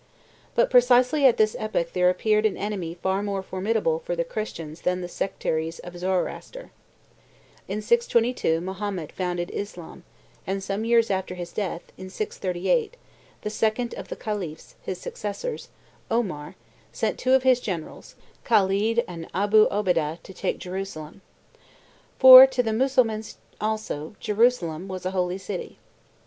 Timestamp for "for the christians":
3.99-4.81